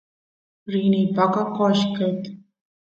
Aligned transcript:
rini 0.71 1.01
paqa 1.15 1.43
qoshqet 1.55 2.21